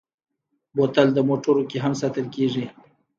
[0.75, 2.65] بوتل د موټرو کې هم ساتل کېږي.